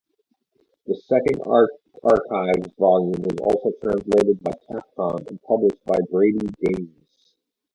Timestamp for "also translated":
3.43-4.41